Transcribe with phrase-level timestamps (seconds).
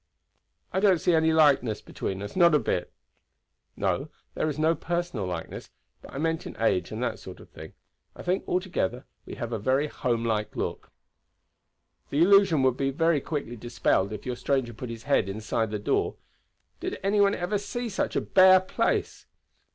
[0.73, 2.91] "I don't see any likeness between us not a bit."
[3.75, 5.69] "No, there is no personal likeness;
[6.01, 7.73] but I meant in age and that sort of thing.
[8.15, 10.91] I think, altogether, we have a very homelike look."
[12.09, 15.77] "The illusion would be very quickly dispelled if your stranger put his head inside the
[15.77, 16.15] door.
[16.79, 19.27] Did any one ever see such a bare place?"